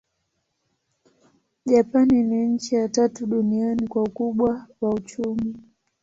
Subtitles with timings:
[1.65, 5.55] Japani ni nchi ya tatu duniani kwa ukubwa wa uchumi.